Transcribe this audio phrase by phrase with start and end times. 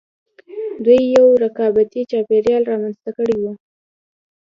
[0.83, 3.45] دوی یو رقابتي چاپېریال رامنځته کړی و